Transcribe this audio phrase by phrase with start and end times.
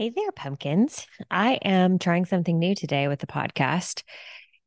[0.00, 1.06] Hey there, pumpkins.
[1.30, 4.02] I am trying something new today with the podcast.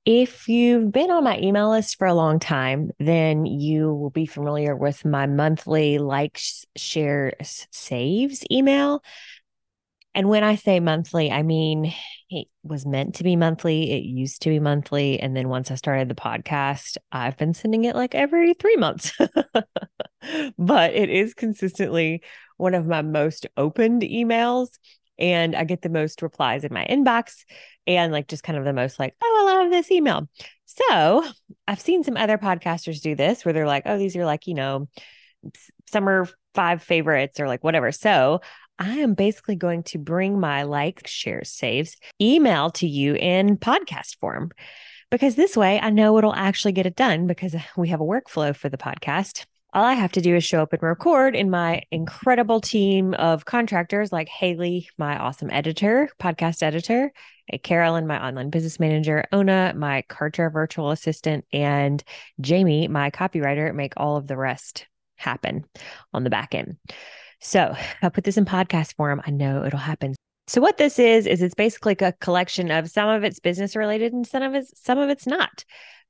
[0.06, 4.28] If you've been on my email list for a long time, then you will be
[4.28, 9.04] familiar with my monthly likes, shares, saves email.
[10.14, 11.92] And when I say monthly, I mean
[12.30, 13.90] it was meant to be monthly.
[13.90, 15.20] It used to be monthly.
[15.20, 19.18] And then once I started the podcast, I've been sending it like every three months.
[20.60, 22.22] but it is consistently
[22.58, 24.68] one of my most opened emails
[25.18, 27.44] and I get the most replies in my inbox
[27.86, 30.28] and like just kind of the most like, oh, I love this email.
[30.66, 31.24] So
[31.68, 34.56] I've seen some other podcasters do this where they're like, oh, these are like, you
[34.56, 34.88] know,
[35.90, 37.92] summer five favorites or like whatever.
[37.92, 38.42] So
[38.80, 44.18] I am basically going to bring my like, shares, saves email to you in podcast
[44.20, 44.52] form
[45.12, 48.06] because this way I know it'll actually get it done because uh, we have a
[48.06, 51.50] workflow for the podcast all I have to do is show up and record in
[51.50, 57.12] my incredible team of contractors like Haley, my awesome editor, podcast editor,
[57.52, 62.04] eh, Carolyn, my online business manager, Ona, my Kartra virtual assistant, and
[62.40, 65.66] Jamie, my copywriter, make all of the rest happen
[66.14, 66.78] on the back end.
[67.42, 69.22] So I put this in podcast form.
[69.26, 70.14] I know it'll happen.
[70.48, 74.14] So what this is is it's basically a collection of some of it's business related
[74.14, 75.64] and some of it's some of it's not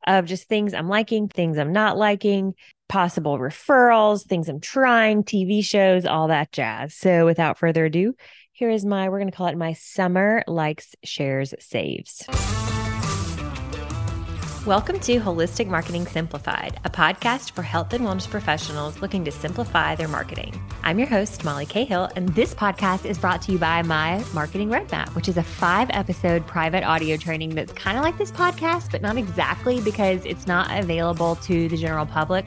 [0.07, 2.55] of just things I'm liking, things I'm not liking,
[2.89, 6.95] possible referrals, things I'm trying, TV shows, all that jazz.
[6.95, 8.15] So without further ado,
[8.51, 12.23] here is my, we're going to call it my summer likes, shares, saves.
[14.65, 19.93] Welcome to Holistic Marketing Simplified, a podcast for health and wellness professionals looking to simplify
[19.95, 20.57] their marketing.
[20.83, 24.69] I'm your host, Molly Cahill, and this podcast is brought to you by my Marketing
[24.69, 28.89] Roadmap, which is a five episode private audio training that's kind of like this podcast,
[28.89, 32.45] but not exactly because it's not available to the general public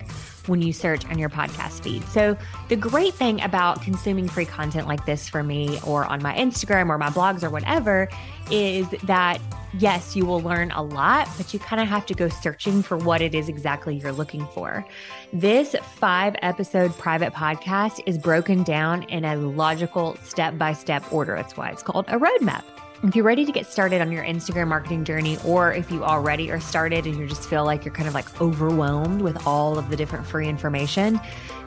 [0.48, 2.04] when you search on your podcast feed.
[2.08, 2.36] So,
[2.68, 6.88] the great thing about consuming free content like this for me or on my Instagram
[6.88, 8.08] or my blogs or whatever
[8.50, 9.40] is that
[9.78, 12.96] yes, you will learn a lot, but you kind of have to go searching for
[12.96, 14.86] what it is exactly you're looking for.
[15.32, 21.36] This five episode private podcast is broken down in a logical step by step order.
[21.36, 22.64] That's why it's called a roadmap.
[23.02, 26.50] If you're ready to get started on your Instagram marketing journey, or if you already
[26.50, 29.90] are started and you just feel like you're kind of like overwhelmed with all of
[29.90, 31.20] the different free information,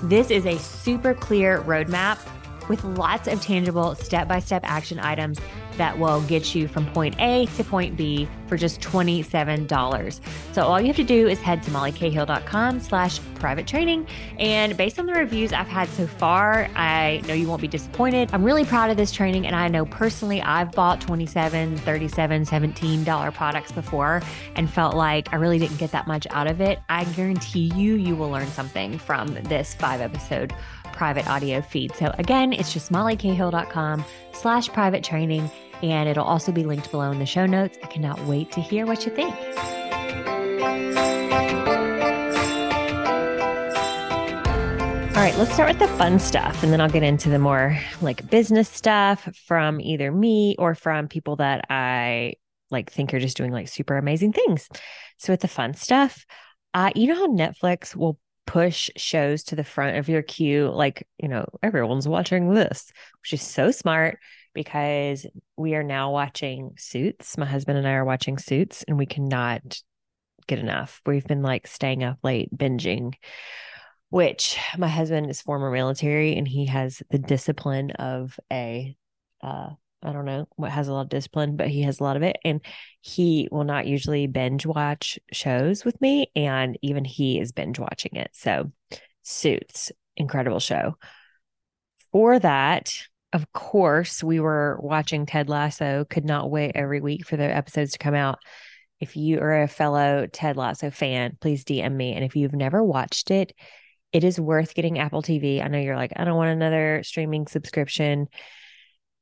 [0.03, 2.19] this is a super clear roadmap
[2.67, 5.39] with lots of tangible step by step action items
[5.79, 10.19] that will get you from point A to point B for just $27.
[10.51, 14.05] So all you have to do is head to mollycahill.com slash private training.
[14.37, 18.29] And based on the reviews I've had so far, I know you won't be disappointed.
[18.33, 19.47] I'm really proud of this training.
[19.47, 24.21] And I know personally I've bought 27, 37, $17 products before
[24.55, 26.79] and felt like I really didn't get that much out of it.
[26.89, 30.53] I guarantee you, you will learn something from this five episode
[30.91, 31.95] private audio feed.
[31.95, 34.03] So again, it's just mollycahill.com
[34.33, 35.49] slash private training
[35.81, 37.77] and it'll also be linked below in the show notes.
[37.83, 39.33] I cannot wait to hear what you think.
[45.15, 47.77] All right, let's start with the fun stuff and then I'll get into the more
[48.01, 52.35] like business stuff from either me or from people that I
[52.71, 54.69] like think are just doing like super amazing things.
[55.17, 56.25] So with the fun stuff,
[56.73, 61.05] uh, you know how Netflix will push shows to the front of your queue like,
[61.17, 62.91] you know, everyone's watching this,
[63.21, 64.19] which is so smart
[64.59, 65.25] because
[65.55, 67.37] we are now watching Suits.
[67.37, 69.81] My husband and I are watching Suits and we cannot
[70.47, 71.01] get enough.
[71.05, 73.13] We've been like staying up late binging,
[74.09, 78.97] which my husband is former military and he has the discipline of a
[79.41, 79.69] uh
[80.03, 82.23] I don't know what has a lot of discipline, but he has a lot of
[82.23, 82.35] it.
[82.43, 82.59] And
[82.99, 86.31] he will not usually binge watch shows with me.
[86.35, 88.31] And even he is binge watching it.
[88.33, 88.73] So,
[89.23, 90.97] Suits, incredible show.
[92.11, 92.93] For that,
[93.33, 97.91] of course, we were watching Ted Lasso, could not wait every week for the episodes
[97.91, 98.39] to come out.
[98.99, 102.13] If you are a fellow Ted Lasso fan, please DM me.
[102.13, 103.53] And if you've never watched it,
[104.11, 105.63] it is worth getting Apple TV.
[105.63, 108.27] I know you're like, I don't want another streaming subscription.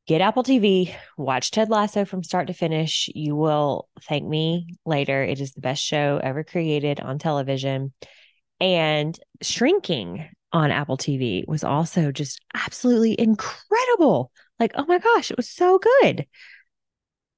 [0.07, 3.09] Get Apple TV, watch Ted Lasso from start to finish.
[3.13, 5.21] You will thank me later.
[5.21, 7.93] It is the best show ever created on television.
[8.61, 14.31] And Shrinking on Apple TV was also just absolutely incredible.
[14.59, 16.25] Like, oh my gosh, it was so good.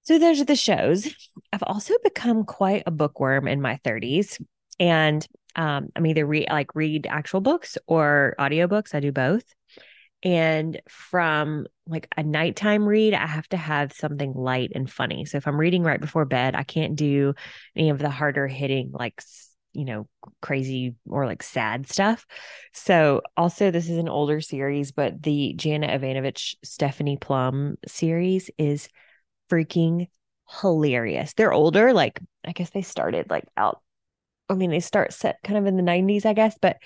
[0.04, 1.08] So those are the shows.
[1.54, 4.42] I've also become quite a bookworm in my 30s.
[4.80, 8.96] And um, I'm either read like read actual books or audiobooks.
[8.96, 9.44] I do both.
[10.22, 15.26] And from like a nighttime read, I have to have something light and funny.
[15.26, 17.34] So if I'm reading right before bed, I can't do
[17.76, 19.22] any of the harder hitting like
[19.74, 20.08] you know,
[20.42, 22.26] crazy or like sad stuff.
[22.74, 28.90] So, also, this is an older series, but the Janet Evanovich Stephanie Plum series is
[29.50, 30.08] freaking
[30.62, 31.34] hilarious.
[31.34, 33.82] They're older, like, I guess they started like out,
[34.50, 36.78] I mean, they start set kind of in the 90s, I guess, but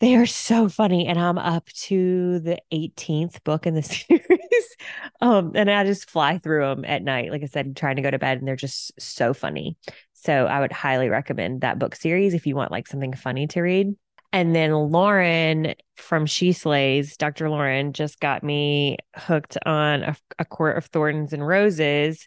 [0.00, 1.06] they are so funny.
[1.06, 4.76] And I'm up to the 18th book in the series.
[5.20, 7.30] um, and I just fly through them at night.
[7.30, 9.76] Like I said, trying to go to bed, and they're just so funny.
[10.20, 13.60] So I would highly recommend that book series if you want like something funny to
[13.60, 13.94] read.
[14.32, 17.48] And then Lauren from She Slays, Dr.
[17.48, 22.26] Lauren just got me hooked on a, a Court of Thorns and Roses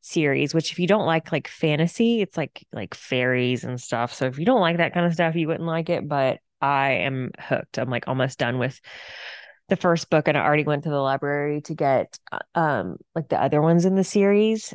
[0.00, 4.14] series, which if you don't like like fantasy, it's like like fairies and stuff.
[4.14, 6.08] So if you don't like that kind of stuff, you wouldn't like it.
[6.08, 7.78] But I am hooked.
[7.78, 8.80] I'm like almost done with
[9.68, 13.28] the first book and I already went to the library to get uh, um like
[13.28, 14.72] the other ones in the series.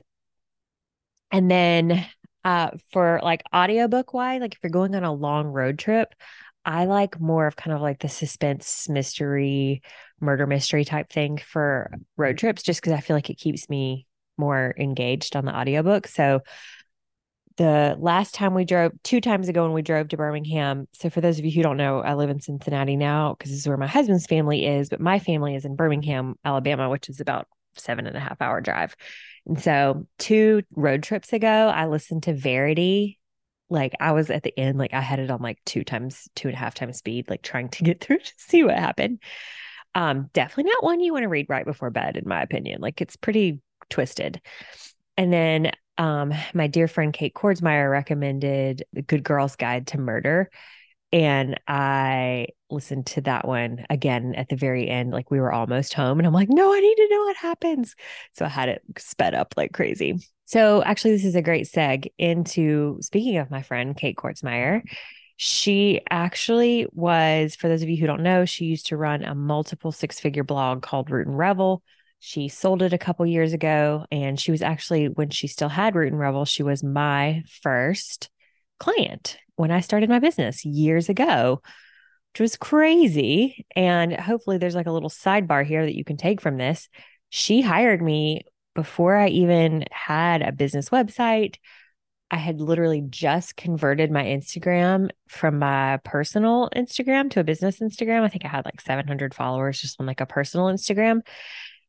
[1.32, 2.06] And then
[2.44, 6.14] uh for like audiobook wise, like if you're going on a long road trip,
[6.66, 9.82] I like more of kind of like the suspense mystery,
[10.20, 14.06] murder mystery type thing for road trips just because I feel like it keeps me
[14.38, 16.08] more engaged on the audiobook.
[16.08, 16.42] So
[17.58, 20.88] the last time we drove two times ago when we drove to Birmingham.
[20.94, 23.60] So for those of you who don't know, I live in Cincinnati now because this
[23.60, 27.20] is where my husband's family is, but my family is in Birmingham, Alabama, which is
[27.20, 28.96] about seven and a half hour drive.
[29.46, 33.20] And so two road trips ago, I listened to Verity.
[33.70, 36.48] Like I was at the end, like I had it on like two times, two
[36.48, 39.20] and a half times speed, like trying to get through to see what happened.
[39.96, 42.82] Um, definitely not one you want to read right before bed, in my opinion.
[42.82, 43.60] Like it's pretty
[43.90, 44.42] twisted.
[45.18, 50.50] And then um, my dear friend Kate Kordsmeier recommended The Good Girl's Guide to Murder.
[51.12, 55.94] And I listened to that one again at the very end, like we were almost
[55.94, 56.20] home.
[56.20, 57.96] And I'm like, no, I need to know what happens.
[58.34, 60.18] So I had it sped up like crazy.
[60.46, 64.82] So actually, this is a great seg into speaking of my friend Kate Kordsmeier.
[65.38, 69.36] She actually was, for those of you who don't know, she used to run a
[69.36, 71.84] multiple six figure blog called Root and Revel
[72.20, 75.96] she sold it a couple years ago, and she was actually, when she still had
[75.96, 78.30] Root and Revel, she was my first
[78.78, 81.62] client when I started my business years ago,
[82.34, 83.66] which was crazy.
[83.76, 86.90] And hopefully, there's like a little sidebar here that you can take from this.
[87.30, 88.44] She hired me
[88.76, 91.56] before I even had a business website.
[92.32, 98.22] I had literally just converted my Instagram from my personal Instagram to a business Instagram.
[98.22, 101.22] I think I had like 700 followers just on like a personal Instagram.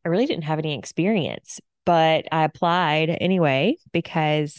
[0.05, 4.59] I really didn't have any experience, but I applied anyway because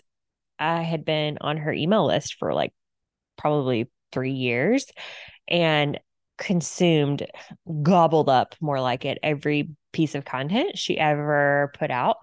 [0.59, 2.73] I had been on her email list for like
[3.37, 4.85] probably three years
[5.47, 5.99] and
[6.37, 7.27] consumed,
[7.83, 12.17] gobbled up more like it every piece of content she ever put out.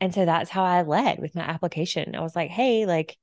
[0.00, 2.14] And so that's how I led with my application.
[2.14, 3.16] I was like, hey, like,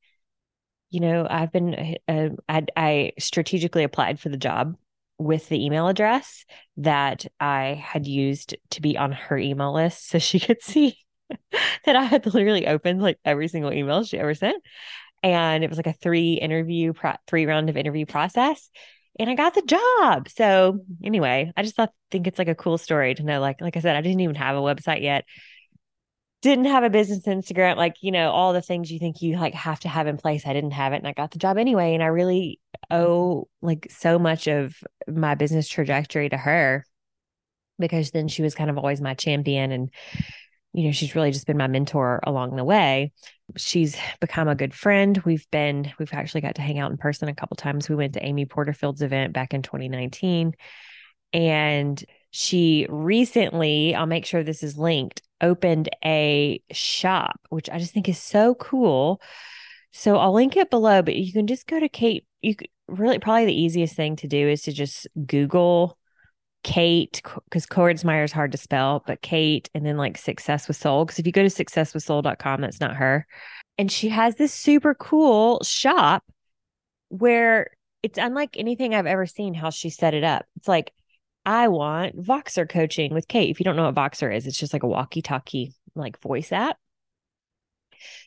[0.90, 4.76] you know, I've been, uh, I, I strategically applied for the job
[5.18, 6.46] with the email address
[6.78, 10.98] that I had used to be on her email list so she could see
[11.86, 14.62] that I had literally opened like every single email she ever sent.
[15.24, 18.70] And it was like a three interview, pro- three round of interview process.
[19.18, 20.30] And I got the job.
[20.30, 23.40] So anyway, I just thought think it's like a cool story to know.
[23.40, 25.26] Like, like I said, I didn't even have a website yet
[26.46, 29.56] didn't have a business Instagram, like, you know, all the things you think you like
[29.56, 30.46] have to have in place.
[30.46, 31.96] I didn't have it and I got the job anyway.
[31.96, 32.60] And I really
[32.92, 34.76] owe like so much of
[35.08, 36.86] my business trajectory to her
[37.80, 39.90] because then she was kind of always my champion and
[40.76, 43.12] you know she's really just been my mentor along the way
[43.58, 47.30] she's become a good friend we've been we've actually got to hang out in person
[47.30, 50.54] a couple times we went to amy porterfield's event back in 2019
[51.34, 57.94] and she recently i'll make sure this is linked opened a shop, which I just
[57.94, 59.22] think is so cool.
[59.92, 62.26] So I'll link it below, but you can just go to Kate.
[62.42, 65.98] You could, really probably the easiest thing to do is to just Google
[66.66, 71.06] Kate because Kordsmeier is hard to spell, but Kate and then like Success with Soul.
[71.06, 73.28] Because if you go to successwithsoul.com, that's not her.
[73.78, 76.24] And she has this super cool shop
[77.10, 77.68] where
[78.02, 80.48] it's unlike anything I've ever seen how she set it up.
[80.56, 80.92] It's like
[81.46, 83.52] I want Voxer coaching with Kate.
[83.52, 86.52] If you don't know what Voxer is, it's just like a walkie talkie like voice
[86.52, 86.78] app.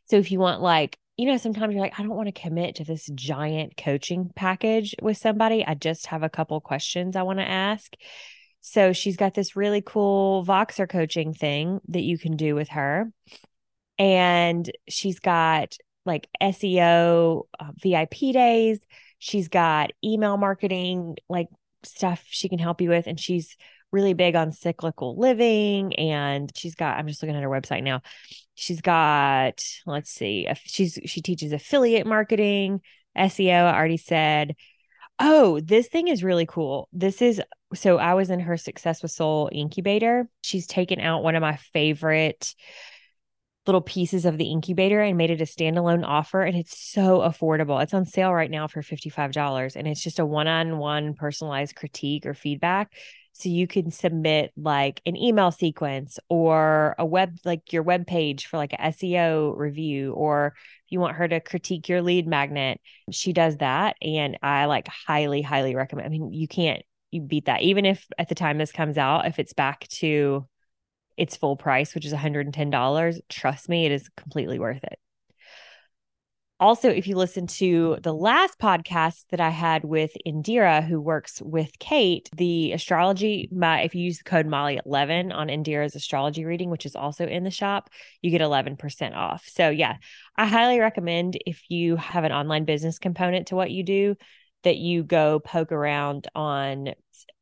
[0.06, 2.76] So if you want like, you know, sometimes you're like, I don't want to commit
[2.76, 5.66] to this giant coaching package with somebody.
[5.66, 7.92] I just have a couple questions I want to ask.
[8.60, 13.12] So she's got this really cool Voxer coaching thing that you can do with her.
[13.98, 18.78] And she's got like SEO uh, VIP days.
[19.18, 21.48] She's got email marketing, like
[21.82, 23.08] stuff she can help you with.
[23.08, 23.56] And she's
[23.92, 25.94] really big on cyclical living.
[25.94, 28.02] And she's got, I'm just looking at her website now.
[28.54, 32.80] She's got, let's see, she's, she teaches affiliate marketing,
[33.16, 34.56] SEO, I already said.
[35.20, 36.88] Oh, this thing is really cool.
[36.92, 37.42] This is
[37.74, 40.28] so I was in her Success with Soul incubator.
[40.42, 42.54] She's taken out one of my favorite
[43.66, 46.40] little pieces of the incubator and made it a standalone offer.
[46.40, 47.82] And it's so affordable.
[47.82, 49.76] It's on sale right now for $55.
[49.76, 52.92] And it's just a one on one personalized critique or feedback.
[53.38, 58.46] So you can submit like an email sequence or a web, like your web page
[58.46, 62.80] for like a SEO review, or if you want her to critique your lead magnet,
[63.12, 63.96] she does that.
[64.02, 66.06] And I like highly, highly recommend.
[66.06, 67.62] I mean, you can't you beat that.
[67.62, 70.46] Even if at the time this comes out, if it's back to
[71.16, 74.98] its full price, which is $110, trust me, it is completely worth it.
[76.60, 81.40] Also, if you listen to the last podcast that I had with Indira, who works
[81.40, 86.68] with Kate, the astrology, my, if you use the code Molly11 on Indira's astrology reading,
[86.68, 87.90] which is also in the shop,
[88.22, 89.46] you get 11% off.
[89.46, 89.98] So, yeah,
[90.36, 94.16] I highly recommend if you have an online business component to what you do,
[94.64, 96.88] that you go poke around on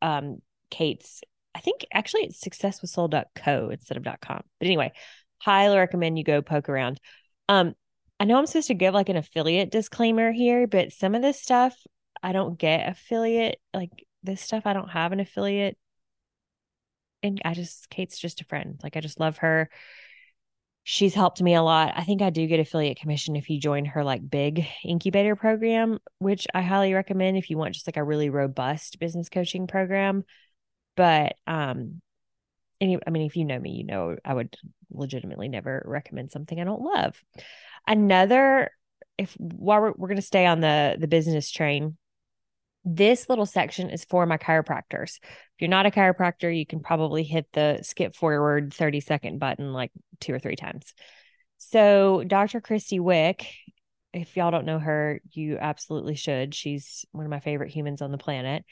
[0.03, 1.23] um, Kate's
[1.57, 4.43] I think actually it's successwithsoul.co instead of .com.
[4.61, 4.93] But anyway,
[5.39, 7.01] highly recommend you go poke around.
[7.49, 7.75] Um,
[8.19, 11.41] I know I'm supposed to give like an affiliate disclaimer here, but some of this
[11.41, 11.77] stuff
[12.23, 15.77] I don't get affiliate like this stuff I don't have an affiliate
[17.23, 18.79] and I just Kate's just a friend.
[18.83, 19.69] Like I just love her.
[20.85, 21.95] She's helped me a lot.
[21.97, 25.99] I think I do get affiliate commission if you join her like big incubator program,
[26.19, 30.25] which I highly recommend if you want just like a really robust business coaching program.
[30.97, 32.01] But um
[32.81, 34.57] any I mean if you know me, you know I would
[34.91, 37.23] legitimately never recommend something I don't love.
[37.87, 38.71] Another
[39.19, 41.97] if while we're, we're going to stay on the the business train,
[42.85, 45.19] this little section is for my chiropractors.
[45.23, 49.73] If you're not a chiropractor, you can probably hit the skip forward 30 second button
[49.73, 49.91] like
[50.21, 50.95] two or three times.
[51.59, 52.61] So, Dr.
[52.61, 53.47] Krysti Wick,
[54.13, 56.55] if y'all don't know her, you absolutely should.
[56.55, 58.65] She's one of my favorite humans on the planet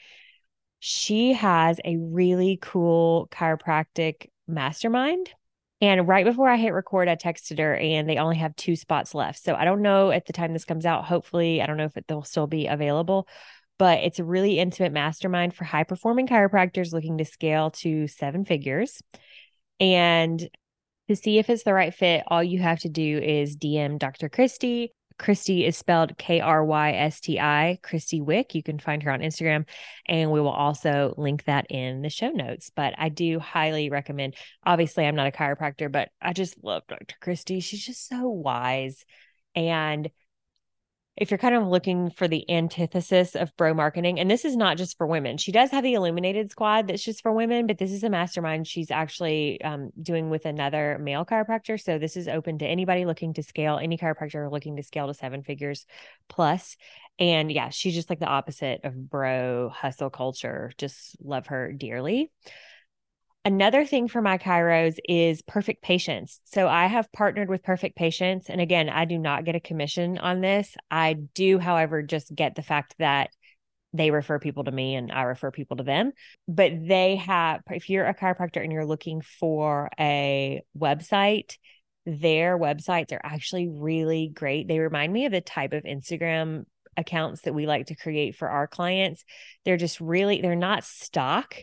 [0.87, 5.31] she has a really cool chiropractic mastermind.
[5.81, 9.15] And right before I hit record, I texted her and they only have two spots
[9.15, 9.43] left.
[9.43, 11.05] So I don't know at the time this comes out.
[11.05, 13.27] Hopefully, I don't know if it, they'll still be available,
[13.79, 18.45] but it's a really intimate mastermind for high performing chiropractors looking to scale to seven
[18.45, 19.01] figures.
[19.79, 20.47] And
[21.07, 24.29] to see if it's the right fit, all you have to do is DM Dr.
[24.29, 28.53] Krysti Krysti is spelled K R Y S T I, Krysti Wick.
[28.55, 29.65] You can find her on Instagram,
[30.07, 32.71] and we will also link that in the show notes.
[32.75, 34.35] But I do highly recommend.
[34.65, 37.15] Obviously, I'm not a chiropractor, but I just love Dr.
[37.21, 37.63] Krysti.
[37.63, 39.05] She's just so wise.
[39.55, 40.09] And
[41.17, 44.77] if you're kind of looking for the antithesis of bro marketing, and this is not
[44.77, 47.91] just for women, she does have the Illuminated Squad that's just for women, but this
[47.91, 51.81] is a mastermind she's actually um, doing with another male chiropractor.
[51.81, 55.13] So this is open to anybody looking to scale, any chiropractor looking to scale to
[55.13, 55.85] seven figures
[56.27, 56.75] plus.
[57.17, 60.73] And yeah, she's just like the opposite of bro hustle culture.
[60.77, 62.31] Just love her dearly.
[63.45, 66.41] Another thing for my chiros is Perfect Patients.
[66.45, 68.49] So I have partnered with Perfect Patients.
[68.49, 70.75] And again, I do not get a commission on this.
[70.89, 73.29] I do, however, just get the fact that
[73.93, 76.11] they refer people to me and I refer people to them.
[76.47, 81.55] But they have, if you're a chiropractor and you're looking for a website,
[82.07, 84.67] their websites are actually really great.
[84.67, 86.63] They remind me of the type of Instagram
[86.97, 89.23] accounts that we like to create for our clients.
[89.65, 91.55] They're just really, they're not stock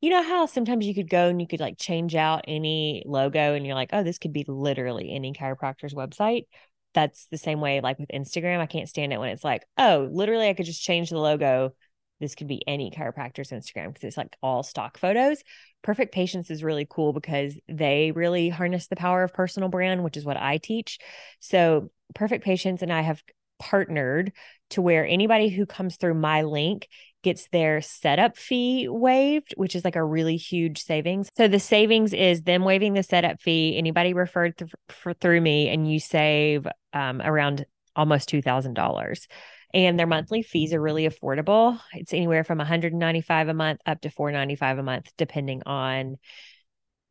[0.00, 3.54] you know how sometimes you could go and you could like change out any logo
[3.54, 6.46] and you're like, oh, this could be literally any chiropractor's website.
[6.94, 8.58] That's the same way, like with Instagram.
[8.58, 11.72] I can't stand it when it's like, oh, literally, I could just change the logo.
[12.20, 15.42] This could be any chiropractor's Instagram because it's like all stock photos.
[15.82, 20.16] Perfect Patients is really cool because they really harness the power of personal brand, which
[20.16, 20.98] is what I teach.
[21.40, 23.22] So, Perfect Patients and I have
[23.58, 24.32] partnered
[24.70, 26.88] to where anybody who comes through my link
[27.26, 31.28] gets their setup fee waived, which is like a really huge savings.
[31.36, 33.76] So the savings is them waiving the setup fee.
[33.76, 37.66] Anybody referred th- for, through me, and you save um, around
[37.96, 39.26] almost two thousand dollars.
[39.74, 41.80] And their monthly fees are really affordable.
[41.92, 46.16] It's anywhere from 195 a month up to 495 a month, depending on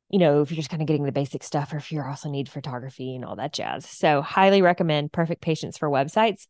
[0.09, 2.29] you know, if you're just kind of getting the basic stuff or if you also
[2.29, 3.89] need photography and all that jazz.
[3.89, 6.47] So, highly recommend Perfect Patients for websites.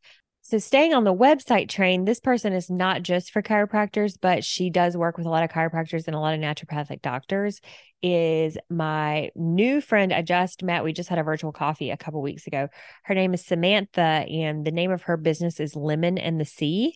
[0.47, 4.69] So, staying on the website train, this person is not just for chiropractors, but she
[4.69, 7.61] does work with a lot of chiropractors and a lot of naturopathic doctors.
[8.03, 10.83] Is my new friend I just met.
[10.83, 12.67] We just had a virtual coffee a couple weeks ago.
[13.05, 16.95] Her name is Samantha, and the name of her business is Lemon and the Sea.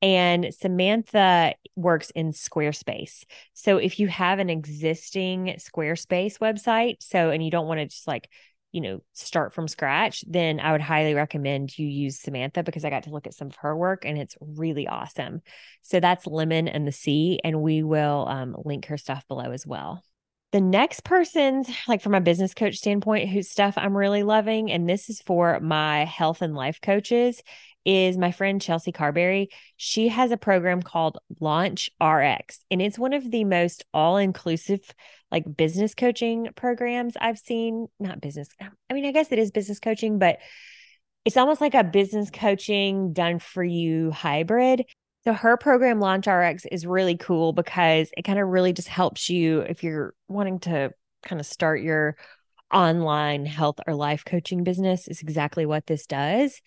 [0.00, 3.24] And Samantha works in Squarespace.
[3.52, 8.06] So if you have an existing Squarespace website, so and you don't want to just
[8.08, 8.30] like
[8.72, 12.90] you know, start from scratch, then I would highly recommend you use Samantha because I
[12.90, 15.40] got to look at some of her work and it's really awesome.
[15.82, 19.66] So that's Lemon and the Sea, and we will um, link her stuff below as
[19.66, 20.02] well.
[20.52, 24.88] The next person, like from a business coach standpoint, whose stuff I'm really loving, and
[24.88, 27.42] this is for my health and life coaches,
[27.88, 29.48] is my friend Chelsea Carbary.
[29.78, 34.80] She has a program called Launch RX, and it's one of the most all inclusive,
[35.32, 37.86] like business coaching programs I've seen.
[37.98, 40.38] Not business, I mean, I guess it is business coaching, but
[41.24, 44.84] it's almost like a business coaching done for you hybrid.
[45.24, 49.30] So her program Launch RX is really cool because it kind of really just helps
[49.30, 50.92] you if you're wanting to
[51.22, 52.16] kind of start your
[52.70, 56.60] online health or life coaching business is exactly what this does.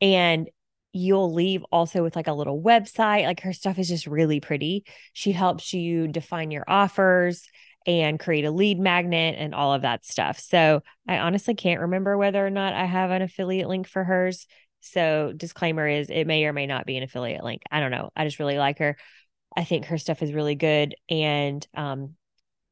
[0.00, 0.48] And
[0.92, 3.24] you'll leave also with like a little website.
[3.24, 4.84] Like her stuff is just really pretty.
[5.12, 7.48] She helps you define your offers
[7.86, 10.38] and create a lead magnet and all of that stuff.
[10.38, 14.46] So I honestly can't remember whether or not I have an affiliate link for hers.
[14.80, 17.62] So disclaimer is it may or may not be an affiliate link.
[17.70, 18.10] I don't know.
[18.16, 18.96] I just really like her.
[19.56, 20.94] I think her stuff is really good.
[21.08, 22.14] And um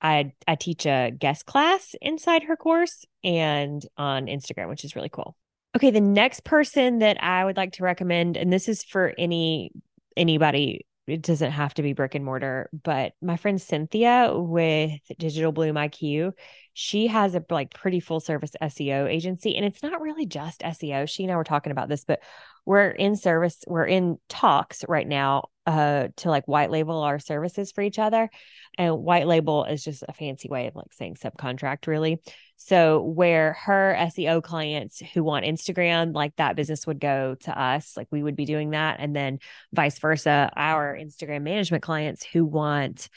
[0.00, 5.08] I I teach a guest class inside her course and on Instagram, which is really
[5.08, 5.36] cool.
[5.76, 9.72] Okay, the next person that I would like to recommend, and this is for any
[10.16, 15.52] anybody, it doesn't have to be brick and mortar, but my friend Cinthia with Digital
[15.52, 16.32] Bloom IQ,
[16.72, 21.06] she has a like pretty full service SEO agency, and it's not really just SEO.
[21.06, 22.20] She and I were talking about this, but
[22.64, 27.70] we're in service, we're in talks right now uh to like white label our services
[27.70, 28.30] for each other.
[28.78, 32.22] And white label is just a fancy way of like saying subcontract, really.
[32.56, 37.96] So where her SEO clients who want Instagram, like that business would go to us,
[37.96, 38.96] like we would be doing that.
[38.98, 39.38] And then
[39.72, 43.08] vice versa, our Instagram management clients who want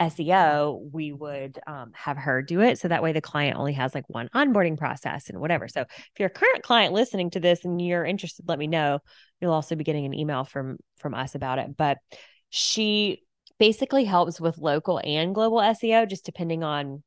[0.00, 2.78] SEO, we would um, have her do it.
[2.78, 5.68] So that way the client only has like one onboarding process and whatever.
[5.68, 9.00] So if you're a current client listening to this and you're interested, let me know.
[9.40, 11.76] You'll also be getting an email from from us about it.
[11.76, 11.98] But
[12.50, 13.22] she
[13.58, 17.02] basically helps with local and global SEO, just depending on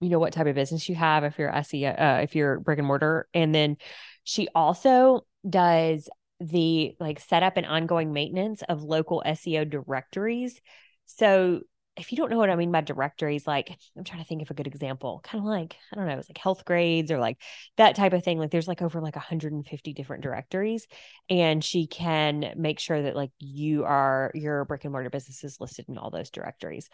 [0.00, 2.78] you know what type of business you have if you're SEO uh, if you're brick
[2.78, 3.76] and mortar and then
[4.24, 6.08] she also does
[6.40, 10.60] the like setup and ongoing maintenance of local SEO directories
[11.06, 11.60] so
[11.98, 14.50] if you don't know what I mean by directories, like I'm trying to think of
[14.50, 17.38] a good example, kind of like, I don't know, it's like health grades or like
[17.76, 18.38] that type of thing.
[18.38, 20.86] Like there's like over like 150 different directories.
[21.28, 25.60] And she can make sure that like you are your brick and mortar business is
[25.60, 26.88] listed in all those directories.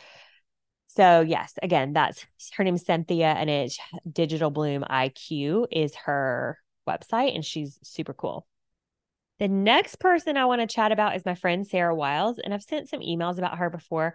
[0.96, 2.24] So yes, again, that's
[2.56, 3.78] her name is Cinthia and it's
[4.10, 8.46] Digital Bloom IQ is her website and she's super cool.
[9.40, 12.62] The next person I want to chat about is my friend Sara Wiles and I've
[12.62, 14.14] sent some emails about her before.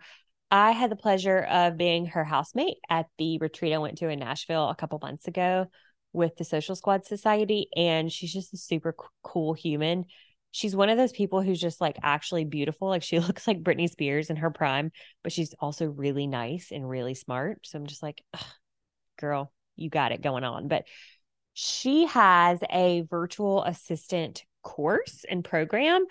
[0.52, 4.20] I had the pleasure of being her housemate at the retreat I went to in
[4.20, 5.68] Nashville a couple months ago
[6.14, 10.06] with the Social Squad Society and she's just a super cool human
[10.52, 12.88] she's one of those people who's just like actually beautiful.
[12.88, 14.92] Like she looks like Britney Spears in her prime,
[15.24, 17.60] but she's also really nice and really smart.
[17.64, 18.24] So I'm just like,
[19.20, 20.68] girl, you got it going on.
[20.68, 20.86] But
[21.54, 26.06] she has a virtual assistant course and program,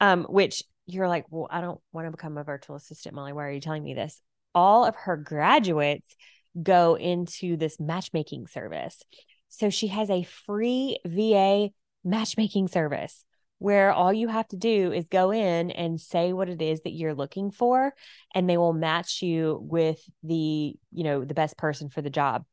[0.00, 3.32] um, which you're like, well, I don't want to become a virtual assistant, Molly.
[3.32, 4.20] Why are you telling me this?
[4.54, 6.14] All of her graduates
[6.62, 9.02] go into this matchmaking service.
[9.48, 11.70] So she has a free VA
[12.04, 13.24] matchmaking service
[13.58, 16.92] where all you have to do is go in and say what it is that
[16.92, 17.94] you're looking for
[18.34, 22.44] and they will match you with the you know the best person for the job.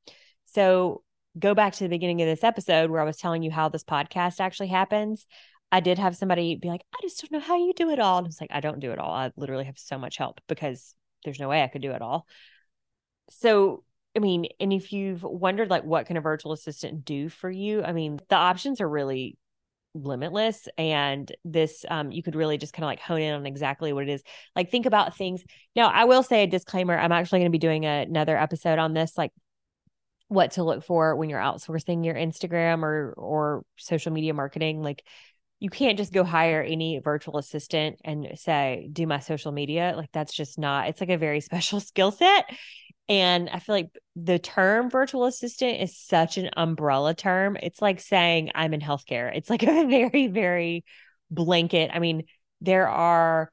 [0.45, 1.03] So
[1.37, 3.83] go back to the beginning of this episode where i was telling you how this
[3.83, 5.25] podcast actually happens.
[5.71, 8.19] I did have somebody be like i just don't know how you do it all.
[8.19, 9.13] And it's like i don't do it all.
[9.13, 12.25] I literally have so much help because there's no way i could do it all.
[13.29, 13.83] So
[14.15, 17.83] I mean, and if you've wondered like what can a virtual assistant do for you,
[17.83, 19.37] I mean, the options are really
[19.95, 23.93] limitless and this um you could really just kind of like hone in on exactly
[23.93, 24.23] what it is.
[24.55, 25.43] Like think about things
[25.75, 28.79] now i will say a disclaimer i'm actually going to be doing a, another episode
[28.79, 29.31] on this like
[30.27, 35.03] what to look for when you're outsourcing your instagram or or social media marketing like
[35.63, 40.11] you can't just go hire any virtual assistant and say do my social media like
[40.11, 42.45] that's just not it's like a very special skill set
[43.09, 47.57] and I feel like the term virtual assistant is such an umbrella term.
[47.61, 49.35] It's like saying I'm in healthcare.
[49.35, 50.85] It's like a very, very
[51.29, 51.91] blanket.
[51.93, 52.23] I mean,
[52.61, 53.51] there are,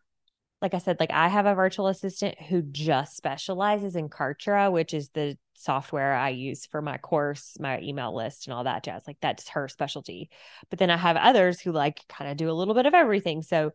[0.62, 4.92] like I said, like I have a virtual assistant who just specializes in Kartra, which
[4.92, 9.04] is the software I use for my course, my email list, and all that jazz.
[9.06, 10.30] Like that's her specialty.
[10.68, 13.42] But then I have others who like kind of do a little bit of everything.
[13.42, 13.72] So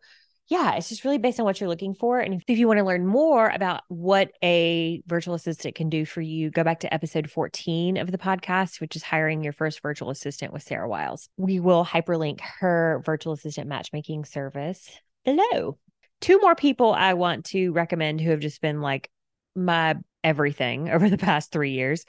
[0.48, 2.20] yeah, it's just really based on what you're looking for.
[2.20, 6.20] And if you want to learn more about what a virtual assistant can do for
[6.20, 10.10] you, go back to episode 14 of the podcast, which is hiring your first virtual
[10.10, 11.28] assistant with Sara Wiles.
[11.36, 14.88] We will hyperlink her virtual assistant matchmaking service
[15.24, 15.78] below.
[16.20, 19.10] Two more people I want to recommend who have just been like
[19.54, 22.04] my everything over the past three years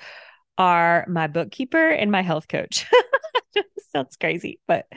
[0.57, 2.85] are my bookkeeper and my health coach.
[3.93, 4.87] Sounds crazy, but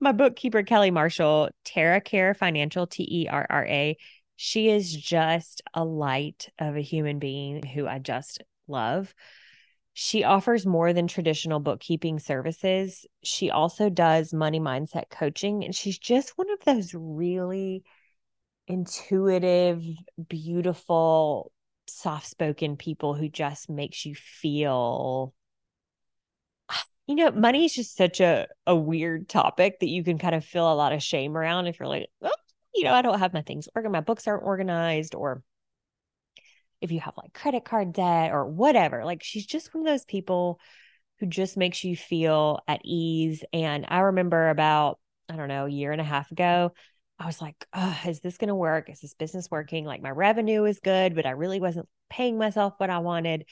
[0.00, 3.96] my bookkeeper, Kelly Marshall, Terra Care Financial, T E R R A.
[4.36, 9.14] She is just a light of a human being who I just love.
[9.92, 13.06] She offers more than traditional bookkeeping services.
[13.22, 17.84] She also does money mindset coaching, and she's just one of those really
[18.72, 19.84] intuitive,
[20.28, 21.52] beautiful,
[21.86, 25.34] soft spoken people who just makes you feel
[27.06, 30.44] you know, money is just such a, a weird topic that you can kind of
[30.44, 32.30] feel a lot of shame around if you're like, oh,
[32.74, 35.42] you know, I don't have my things organized, my books aren't organized, or
[36.80, 39.04] if you have like credit card debt or whatever.
[39.04, 40.58] Like she's just one of those people
[41.20, 43.44] who just makes you feel at ease.
[43.52, 46.72] And I remember about, I don't know, a year and a half ago,
[47.22, 47.66] I was like,
[48.06, 48.90] is this going to work?
[48.90, 49.84] Is this business working?
[49.84, 53.44] Like my revenue is good, but I really wasn't paying myself what I wanted.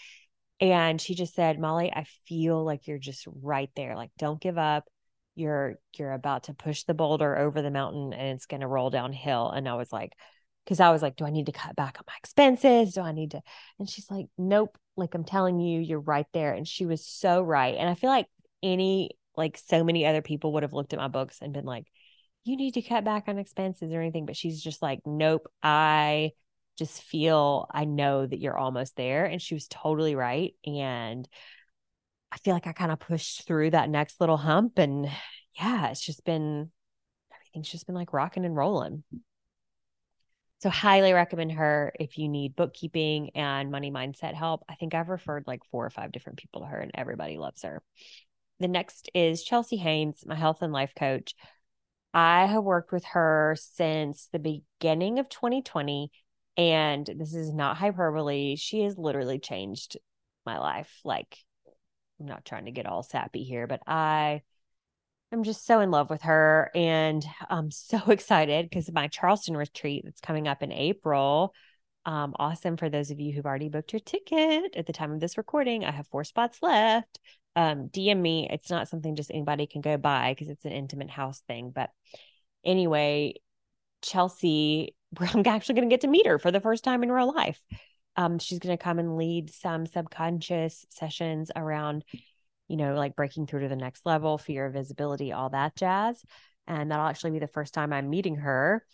[0.61, 3.95] And she just said, Molly, I feel like you're just right there.
[3.95, 4.89] Like, don't give up.
[5.37, 9.51] You're you're about to push the boulder over the mountain and it's gonna roll downhill.
[9.51, 10.13] And I was like,
[10.65, 12.93] because I was like, do I need to cut back on my expenses?
[12.93, 13.41] Do I need to?
[13.79, 14.77] And she's like, nope.
[14.97, 16.53] Like I'm telling you, you're right there.
[16.53, 17.77] And she was so right.
[17.79, 18.27] And I feel like
[18.63, 21.87] any like so many other people would have looked at my books and been like,
[22.45, 24.27] you need to cut back on expenses or anything.
[24.27, 26.33] But she's just like, nope, I
[26.79, 29.27] just feel I know that you're almost there.
[29.27, 30.55] And she was totally right.
[30.67, 31.29] And
[32.33, 34.79] I feel like I kind of pushed through that next little hump.
[34.79, 35.09] And
[35.59, 36.71] yeah, it's just been
[37.35, 39.03] everything's just been like rocking and rolling.
[40.59, 44.63] So highly recommend her if you need bookkeeping and money mindset help.
[44.69, 47.63] I think I've referred like four or five different people to her and everybody loves
[47.63, 47.83] her.
[48.59, 51.35] The next is Chelsea Haines, my health and life coach.
[52.13, 56.11] I have worked with her since the beginning of 2020
[56.57, 58.57] and this is not hyperbole.
[58.57, 59.97] She has literally changed
[60.45, 61.01] my life.
[61.05, 61.39] Like,
[62.19, 64.43] I'm not trying to get all sappy here, but I
[65.33, 66.71] am just so in love with her.
[66.75, 71.55] And I'm so excited because my Charleston retreat that's coming up in April.
[72.05, 75.21] Um, awesome for those of you who've already booked your ticket at the time of
[75.21, 75.85] this recording.
[75.85, 77.21] I have four spots left.
[77.57, 78.49] Um, DM me.
[78.51, 81.73] It's not something just anybody can go by because it's an intimate house thing.
[81.75, 81.91] But
[82.65, 83.35] anyway,
[84.03, 87.33] Chelsea I'm actually going to get to meet her for the first time in real
[87.33, 87.61] life.
[88.17, 92.05] Um, she's going to come and lead some subconscious sessions around,
[92.69, 96.23] you know, like breaking through to the next level, fear of visibility, all that jazz.
[96.67, 98.85] And that'll actually be the first time I'm meeting her.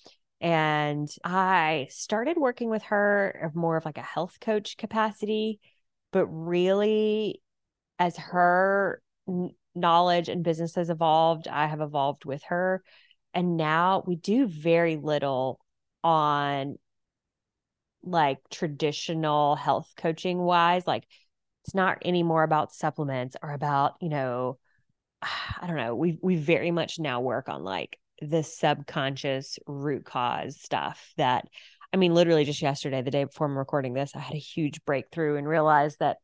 [0.41, 5.61] And I started working with her more of like a health coach capacity,
[6.13, 7.41] but really,
[7.99, 9.01] as her
[9.75, 12.83] knowledge and business has evolved, I have evolved with her.
[13.35, 15.61] And now we do very little
[16.03, 16.79] on
[18.07, 21.05] like traditional health coaching wise like
[21.65, 24.59] it's not anymore about supplements or about you know
[25.23, 30.61] i don't know we we very much now work on like the subconscious root cause
[30.61, 31.47] stuff that
[31.93, 34.85] i mean literally just yesterday the day before i'm recording this i had a huge
[34.85, 36.19] breakthrough and realized that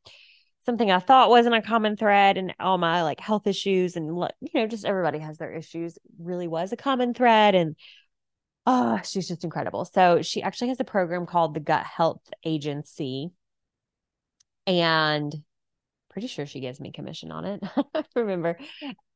[0.65, 4.51] something i thought wasn't a common thread and all my like health issues and you
[4.55, 7.77] know just everybody has their issues really was a common thread and
[8.67, 9.85] Oh, she's just incredible.
[9.85, 13.31] So she actually has a program called the Gut Health Agency.
[14.67, 15.35] And
[16.11, 17.63] pretty sure she gives me commission on it.
[18.15, 18.57] Remember?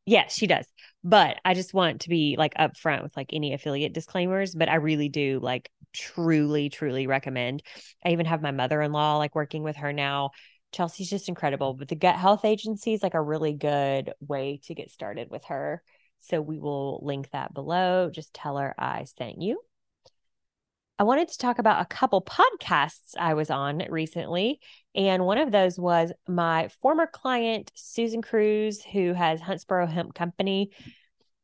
[0.05, 0.67] Yes, she does.
[1.05, 4.77] But I just want to be like upfront with like any affiliate disclaimers, but I
[4.77, 7.63] really do like truly, truly recommend.
[8.05, 10.31] I even have my mother in law like working with her now.
[10.77, 11.75] Chelsea's just incredible.
[11.75, 15.45] But the gut health agency is like a really good way to get started with
[15.47, 15.83] her.
[16.19, 18.11] So we will link that below.
[18.11, 19.61] Just tell her I sent you.
[20.99, 24.61] I wanted to talk about a couple podcasts I was on recently.
[24.95, 30.71] And one of those was my former client, Susan Crews, who has Huntsboro Hemp Company.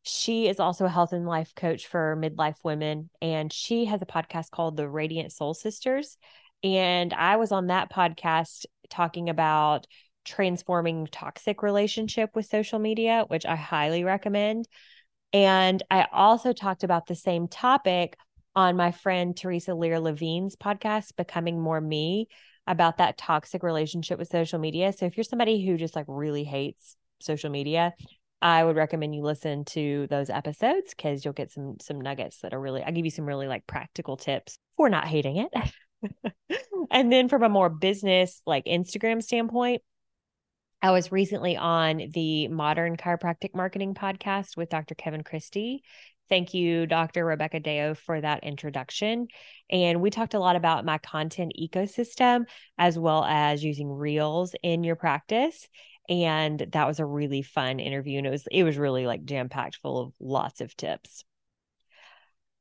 [0.05, 3.11] She is also a health and life coach for midlife women.
[3.21, 6.17] And she has a podcast called The Radiant Soul Sisters.
[6.65, 9.87] And I was on that podcast talking about
[10.25, 14.69] transforming toxic relationship with social media, which I highly recommend.
[15.33, 18.17] And I also talked about the same topic
[18.55, 22.29] on my friend Theresa Lear Levine's podcast, Becoming More Me,
[22.67, 24.93] about that toxic relationship with social media.
[24.93, 27.95] So if you're somebody who just like really hates social media,
[28.41, 32.53] I would recommend you listen to those episodes because you'll get some some nuggets that
[32.53, 35.53] are really I give you some really like practical tips for not hating it.
[36.91, 39.83] and then from a more business like Instagram standpoint,
[40.81, 44.97] I was recently on the Modern Chiropractic Marketing podcast with Dr.
[44.97, 45.85] Kevin Christie.
[46.29, 47.25] Thank you, Dr.
[47.25, 49.29] Rebecca Deo, for that introduction.
[49.71, 52.47] And we talked a lot about my content ecosystem
[52.79, 55.69] as well as using reels in your practice.
[56.09, 58.19] And that was a really fun interview.
[58.19, 61.25] And it was it was really like jam-packed full of lots of tips.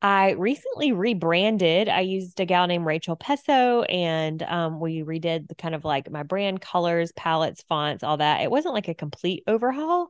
[0.02, 1.88] I recently rebranded.
[1.88, 6.10] I used a gal named Rachel Pesso and um, we redid the kind of like
[6.10, 8.42] my brand colors, palettes, fonts, all that.
[8.42, 10.10] It wasn't like a complete overhaul,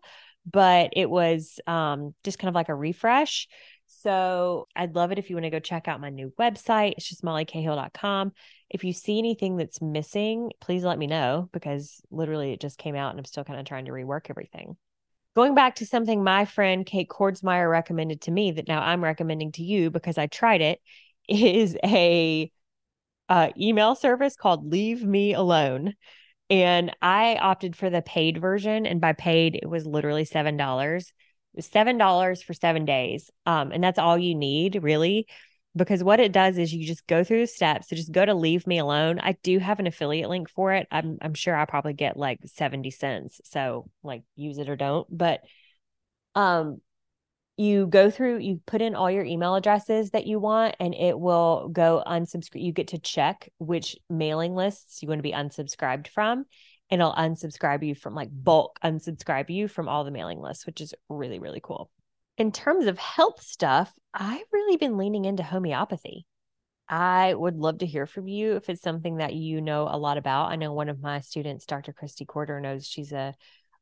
[0.49, 3.49] but it was um, just kind of like a refresh.
[3.87, 6.93] So I'd love it if you want to go check out my new website.
[6.95, 8.31] It's just mollycahill.com.
[8.69, 12.95] If you see anything that's missing, please let me know because literally it just came
[12.95, 14.77] out and I'm still kind of trying to rework everything.
[15.35, 19.53] Going back to something my friend Kate Kordsmeier recommended to me that now I'm recommending
[19.53, 20.81] to you because I tried it
[21.29, 22.51] is a
[23.29, 25.93] uh, email service called Leave Me Alone.
[26.49, 28.85] And I opted for the paid version.
[28.85, 30.99] And by paid, it was literally $7.
[30.99, 31.13] It
[31.55, 33.29] was $7 for seven days.
[33.45, 35.27] Um, and that's all you need, really
[35.75, 37.89] because what it does is you just go through the steps.
[37.89, 39.19] So just go to leave me alone.
[39.19, 40.87] I do have an affiliate link for it.
[40.91, 43.41] I'm I'm sure I probably get like 70 cents.
[43.45, 45.07] So like use it or don't.
[45.09, 45.41] But
[46.35, 46.81] um
[47.57, 51.19] you go through, you put in all your email addresses that you want, and it
[51.19, 52.63] will go unsubscribe.
[52.63, 56.45] You get to check which mailing lists you want to be unsubscribed from,
[56.89, 60.81] and it'll unsubscribe you from like bulk unsubscribe you from all the mailing lists, which
[60.81, 61.91] is really, really cool
[62.41, 66.25] in terms of health stuff, I've really been leaning into homeopathy.
[66.89, 70.17] I would love to hear from you if it's something that you know a lot
[70.17, 70.49] about.
[70.49, 71.93] I know one of my students, Dr.
[71.93, 73.35] Christy Corder, knows she's a,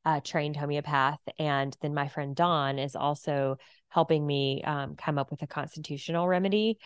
[0.03, 1.21] a trained homeopath.
[1.39, 6.27] And then my friend Dawn is also helping me um, come up with a constitutional
[6.27, 6.79] remedy.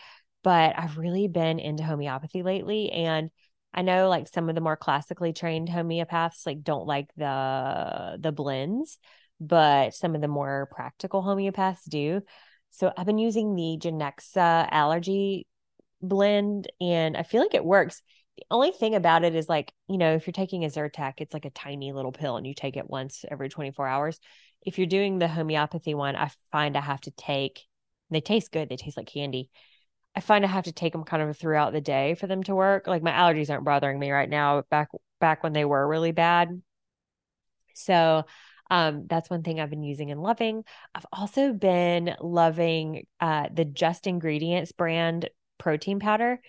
[0.44, 2.92] But I've really been into homeopathy lately.
[2.92, 3.30] And
[3.74, 8.30] I know like some of the more classically trained homeopaths like don't like the the
[8.30, 8.96] blends,
[9.40, 12.22] but some of the more practical homeopaths do.
[12.70, 15.46] So I've been using the Genexa allergy
[16.02, 18.02] blend and I feel like it works.
[18.36, 21.34] The only thing about it is like, you know, if you're taking a Zyrtec, it's
[21.34, 24.18] like a tiny little pill and you take it once every 24 hours.
[24.62, 27.60] If you're doing the homeopathy one, I find I have to take,
[28.10, 29.50] they taste good, they taste like candy.
[30.16, 32.54] I find I have to take them kind of throughout the day for them to
[32.54, 32.86] work.
[32.86, 34.88] Like my allergies aren't bothering me right now, back
[35.20, 36.60] back when they were really bad.
[37.74, 38.24] So
[38.70, 40.64] um, that's one thing I've been using and loving.
[40.94, 46.40] I've also been loving uh, the Just Ingredients brand protein powder.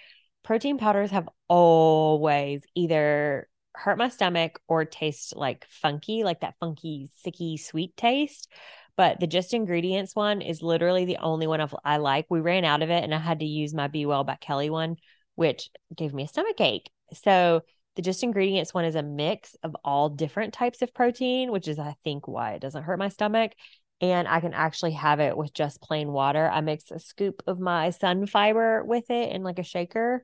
[0.44, 7.10] Protein powders have always either hurt my stomach or taste like funky, like that funky,
[7.26, 8.52] sicky, sweet taste.
[8.96, 12.28] But the Just Ingredients one is literally the only one of I like.
[12.30, 14.70] We ran out of it and I had to use my Be Well by Kelly
[14.70, 14.96] one,
[15.36, 16.90] which gave me a stomach ache.
[17.14, 17.64] So
[17.96, 21.80] the just ingredients one is a mix of all different types of protein, which is,
[21.80, 23.54] I think, why it doesn't hurt my stomach.
[24.02, 26.50] And I can actually have it with just plain water.
[26.50, 30.24] I mix a scoop of my sun fiber with it in like a shaker.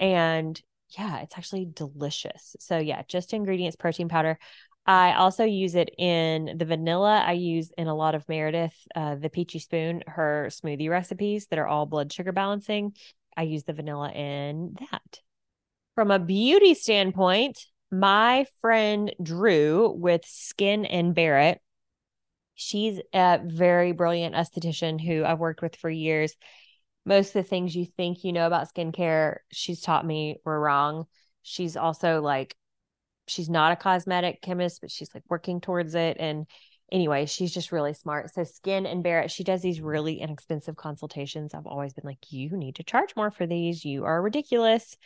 [0.00, 0.60] And
[0.98, 2.56] yeah, it's actually delicious.
[2.60, 4.38] So, yeah, just ingredients protein powder.
[4.86, 7.22] I also use it in the vanilla.
[7.24, 11.58] I use in a lot of Meredith, uh, the Peachy Spoon, her smoothie recipes that
[11.58, 12.94] are all blood sugar balancing.
[13.36, 15.20] I use the vanilla in that.
[15.94, 21.60] From a beauty standpoint, my friend Drew with Skin and Bare It,
[22.56, 26.34] she's a very brilliant esthetician who I've worked with for years.
[27.06, 31.04] Most of the things you think you know about skincare, she's taught me were wrong.
[31.42, 32.56] She's also like,
[33.28, 36.16] she's not a cosmetic chemist, but she's like working towards it.
[36.18, 36.46] And
[36.90, 38.34] anyway, she's just really smart.
[38.34, 41.54] So, Skin and Bare It, she does these really inexpensive consultations.
[41.54, 43.84] I've always been like, you need to charge more for these.
[43.84, 44.96] You are ridiculous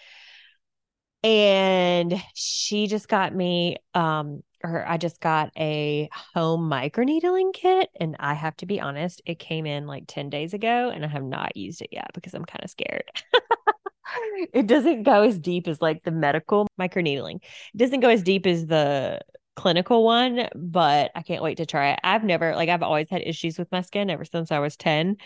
[1.29, 8.17] and she just got me um or I just got a home microneedling kit and
[8.19, 11.23] I have to be honest it came in like 10 days ago and I have
[11.23, 13.05] not used it yet because I'm kind of scared.
[14.55, 17.37] it doesn't go as deep as like the medical microneedling.
[17.75, 19.21] It doesn't go as deep as the
[19.55, 22.01] clinical one, but I can't wait to try it.
[22.03, 25.19] I've never like I've always had issues with my skin ever since I was 10.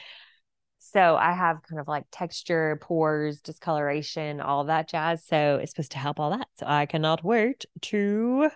[0.93, 5.25] So I have kind of like texture, pores, discoloration, all that jazz.
[5.25, 6.49] So it's supposed to help all that.
[6.59, 8.51] So I cannot wait to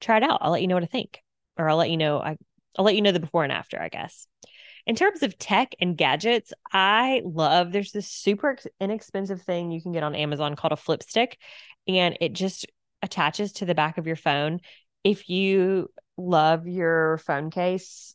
[0.00, 0.38] try it out.
[0.42, 1.22] I'll let you know what I think,
[1.56, 2.20] or I'll let you know.
[2.20, 2.36] I,
[2.78, 4.26] I'll let you know the before and after, I guess.
[4.86, 9.92] In terms of tech and gadgets, I love there's this super inexpensive thing you can
[9.92, 11.38] get on Amazon called a flip stick,
[11.86, 12.66] and it just
[13.00, 14.60] attaches to the back of your phone.
[15.04, 18.14] If you love your phone case,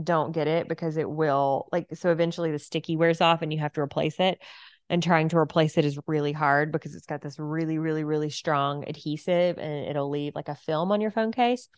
[0.00, 3.58] don't get it because it will like so eventually the sticky wears off and you
[3.58, 4.40] have to replace it.
[4.88, 8.28] And trying to replace it is really hard because it's got this really, really, really
[8.28, 11.68] strong adhesive and it'll leave like a film on your phone case.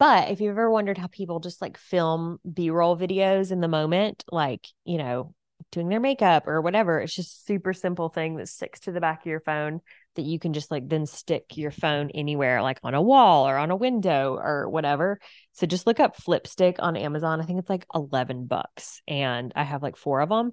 [0.00, 3.68] But if you've ever wondered how people just like film B roll videos in the
[3.68, 5.32] moment, like, you know,
[5.70, 9.20] doing their makeup or whatever, it's just super simple thing that sticks to the back
[9.20, 9.80] of your phone
[10.16, 13.56] that you can just like then stick your phone anywhere, like on a wall or
[13.56, 15.18] on a window or whatever.
[15.52, 17.40] So just look up flip stick on Amazon.
[17.40, 20.52] I think it's like 11 bucks and I have like four of them.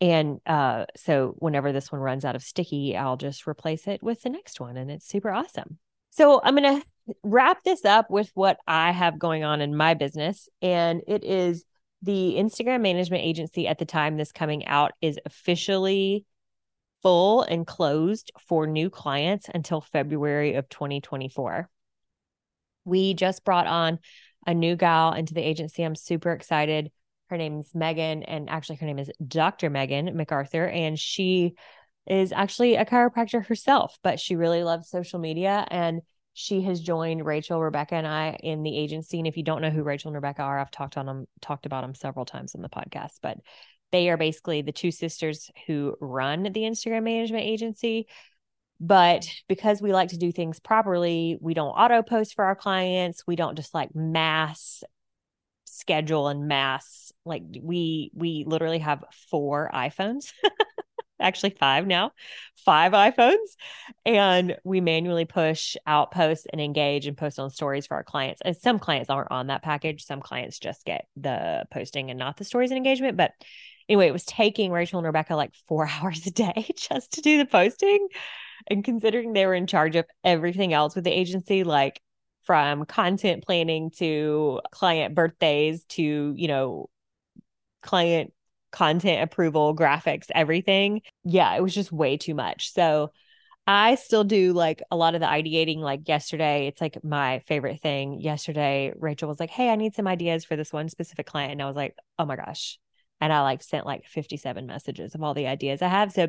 [0.00, 4.22] And uh, so whenever this one runs out of sticky, I'll just replace it with
[4.22, 5.78] the next one and it's super awesome.
[6.10, 6.86] So I'm going to
[7.22, 10.48] wrap this up with what I have going on in my business.
[10.62, 11.64] And it is
[12.02, 16.24] the Instagram management agency at the time this coming out is officially
[17.02, 21.68] full and closed for new clients until February of 2024.
[22.84, 23.98] We just brought on
[24.46, 25.82] a new gal into the agency.
[25.82, 26.90] I'm super excited.
[27.28, 29.68] Her name's Megan, and actually, her name is Dr.
[29.68, 31.54] Megan MacArthur, and she
[32.06, 36.00] is actually a chiropractor herself, but she really loves social media and
[36.32, 39.18] she has joined Rachel, Rebecca, and I in the agency.
[39.18, 41.66] And if you don't know who Rachel and Rebecca are, I've talked on them, talked
[41.66, 43.38] about them several times on the podcast, but
[43.92, 48.06] they are basically the two sisters who run the Instagram management agency.
[48.80, 53.26] But because we like to do things properly, we don't auto post for our clients.
[53.26, 54.84] We don't just like mass
[55.64, 60.32] schedule and mass like we we literally have four iPhones
[61.20, 62.12] actually five now,
[62.56, 63.56] five iPhones.
[64.04, 68.40] And we manually push out posts and engage and post on stories for our clients.
[68.44, 70.04] And some clients aren't on that package.
[70.04, 73.16] Some clients just get the posting and not the stories and engagement.
[73.16, 73.32] But
[73.88, 77.38] anyway, it was taking Rachel and Rebecca like four hours a day just to do
[77.38, 78.08] the posting.
[78.68, 82.00] And considering they were in charge of everything else with the agency, like
[82.42, 86.88] from content planning to client birthdays to, you know,
[87.82, 88.32] client
[88.70, 91.02] content approval, graphics, everything.
[91.24, 92.72] Yeah, it was just way too much.
[92.72, 93.12] So
[93.66, 95.78] I still do like a lot of the ideating.
[95.78, 98.20] Like yesterday, it's like my favorite thing.
[98.20, 101.52] Yesterday, Rachel was like, Hey, I need some ideas for this one specific client.
[101.52, 102.78] And I was like, Oh my gosh.
[103.20, 106.12] And I like sent like 57 messages of all the ideas I have.
[106.12, 106.28] So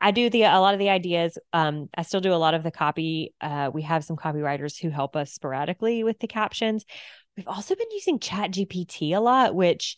[0.00, 1.38] I do the a lot of the ideas.
[1.52, 3.32] Um, I still do a lot of the copy.
[3.40, 6.84] Uh, we have some copywriters who help us sporadically with the captions.
[7.36, 9.96] We've also been using Chat GPT a lot, which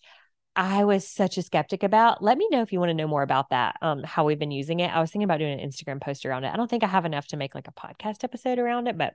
[0.54, 2.22] I was such a skeptic about.
[2.22, 4.50] Let me know if you want to know more about that, um, how we've been
[4.50, 4.88] using it.
[4.88, 6.52] I was thinking about doing an Instagram post around it.
[6.52, 9.14] I don't think I have enough to make like a podcast episode around it, but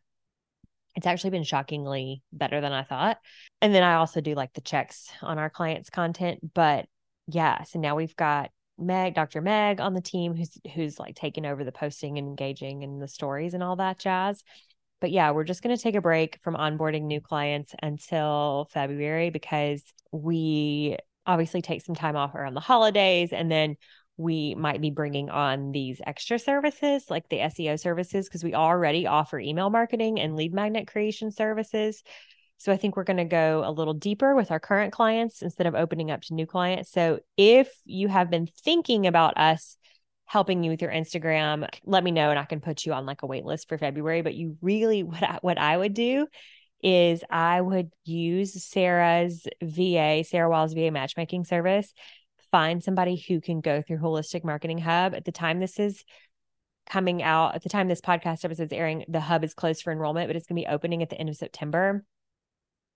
[0.95, 3.17] it's actually been shockingly better than I thought.
[3.59, 6.53] And then I also do like the checks on our clients' content.
[6.53, 6.85] But
[7.33, 9.41] yeah, so now we've got Meg, Dr.
[9.41, 13.07] Meg on the team who's who's like taking over the posting and engaging and the
[13.07, 14.43] stories and all that jazz.
[14.99, 19.29] But yeah, we're just going to take a break from onboarding new clients until February
[19.31, 23.77] because we obviously take some time off around the holidays and then
[24.17, 29.07] we might be bringing on these extra services like the SEO services because we already
[29.07, 32.03] offer email marketing and lead magnet creation services.
[32.61, 35.65] So I think we're going to go a little deeper with our current clients instead
[35.65, 36.91] of opening up to new clients.
[36.91, 39.77] So if you have been thinking about us
[40.25, 43.23] helping you with your Instagram, let me know and I can put you on like
[43.23, 46.27] a wait list for February, but you really what I, what I would do
[46.83, 51.91] is I would use Sara's VA, Sara Wiles' VA matchmaking service,
[52.51, 55.15] find somebody who can go through Holistic Marketing Hub.
[55.15, 56.03] At the time this is
[56.87, 59.91] coming out, at the time this podcast episode is airing, the hub is closed for
[59.91, 62.05] enrollment, but it's going to be opening at the end of September.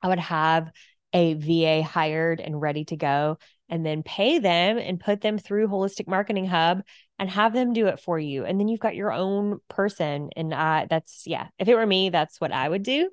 [0.01, 0.71] I would have
[1.13, 3.37] a VA hired and ready to go
[3.69, 6.83] and then pay them and put them through Holistic Marketing Hub
[7.17, 8.45] and have them do it for you.
[8.45, 10.29] And then you've got your own person.
[10.35, 13.09] And uh, that's, yeah, if it were me, that's what I would do.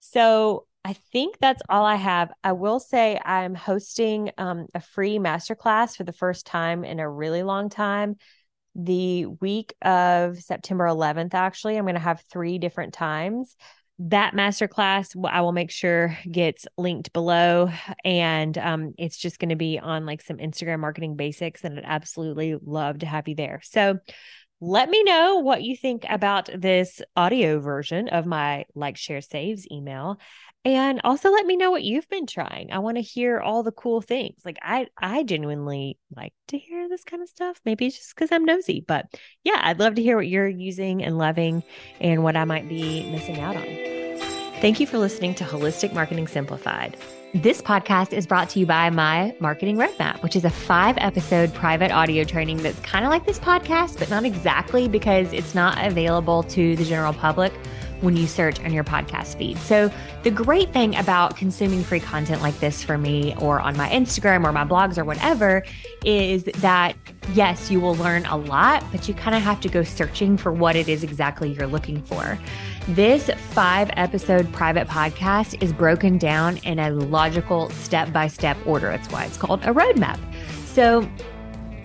[0.00, 2.32] So I think that's all I have.
[2.42, 7.08] I will say I'm hosting um, a free masterclass for the first time in a
[7.08, 8.16] really long time.
[8.74, 13.54] The week of September 11th, actually, I'm going to have three different times.
[14.06, 17.70] That masterclass, I will make sure gets linked below,
[18.04, 21.84] and um, it's just going to be on like some Instagram marketing basics, and I'd
[21.84, 23.60] absolutely love to have you there.
[23.62, 23.98] So
[24.60, 29.66] let me know what you think about this audio version of my like, share, saves
[29.70, 30.18] email.
[30.64, 32.70] And also let me know what you've been trying.
[32.70, 34.36] I want to hear all the cool things.
[34.44, 37.60] Like I I genuinely like to hear this kind of stuff.
[37.64, 39.06] Maybe it's just because I'm nosy, but
[39.42, 41.64] yeah, I'd love to hear what you're using and loving
[42.00, 43.91] and what I might be missing out on.
[44.62, 46.96] Thank you for listening to Holistic Marketing Simplified.
[47.34, 51.52] This podcast is brought to you by my marketing roadmap, which is a five episode
[51.52, 55.84] private audio training that's kind of like this podcast, but not exactly because it's not
[55.84, 57.52] available to the general public.
[58.02, 59.56] when you search on your podcast feed.
[59.58, 59.88] So,
[60.24, 64.44] the great thing about consuming free content like this for me or on my Instagram
[64.44, 65.62] or my blogs or whatever
[66.04, 66.96] is that
[67.32, 70.52] yes, you will learn a lot, but you kind of have to go searching for
[70.52, 72.38] what it is exactly you're looking for.
[72.88, 78.88] This five episode private podcast is broken down in a logical step by step order.
[78.88, 80.18] That's why it's called a roadmap.
[80.66, 81.08] So,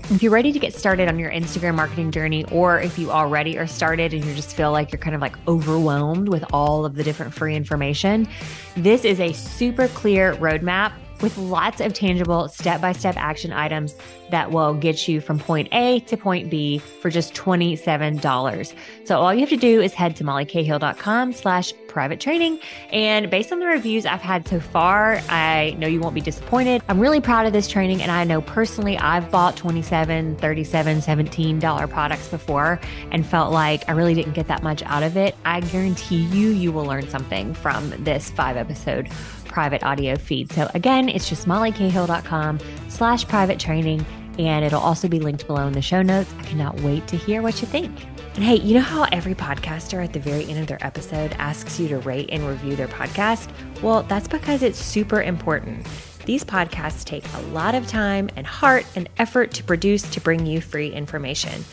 [0.09, 3.59] if you're ready to get started on your Instagram marketing journey, or if you already
[3.59, 6.95] are started and you just feel like you're kind of like overwhelmed with all of
[6.95, 8.27] the different free information,
[8.75, 13.95] this is a super clear roadmap with lots of tangible step by step action items
[14.29, 18.73] that will get you from point A to point B for just $27.
[19.05, 22.59] So all you have to do is head to mollycahill.com slash private training.
[22.91, 26.83] And based on the reviews I've had so far, I know you won't be disappointed.
[26.89, 28.01] I'm really proud of this training.
[28.01, 32.79] And I know personally I've bought 27, 37, $17 products before
[33.11, 35.35] and felt like I really didn't get that much out of it.
[35.45, 39.09] I guarantee you, you will learn something from this five episode
[39.57, 40.51] private audio feed.
[40.51, 44.05] So again, it's just mollycahill.com slash private training.
[44.37, 46.31] And it'll also be linked below in the show notes.
[46.37, 47.89] I cannot wait to hear what you think.
[48.35, 51.79] And hey, you know how every podcaster at the very end of their episode asks
[51.79, 53.49] you to rate and review their podcast?
[53.81, 55.87] Well, that's because it's super important.
[56.25, 60.45] These podcasts take a lot of time and heart and effort to produce to bring
[60.45, 61.65] you free information.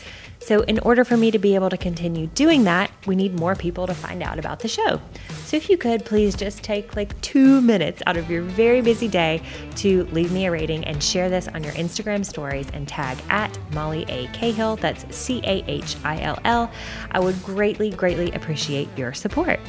[0.45, 3.55] So, in order for me to be able to continue doing that, we need more
[3.55, 5.01] people to find out about the show.
[5.45, 9.07] So, if you could please just take like two minutes out of your very busy
[9.07, 9.41] day
[9.77, 13.57] to leave me a rating and share this on your Instagram stories and tag at
[13.73, 14.27] Molly A.
[14.33, 16.71] Cahill, that's C A H I L L,
[17.09, 19.59] I would greatly, greatly appreciate your support.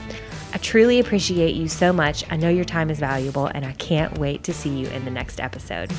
[0.52, 2.22] I truly appreciate you so much.
[2.30, 5.10] I know your time is valuable, and I can't wait to see you in the
[5.10, 5.90] next episode.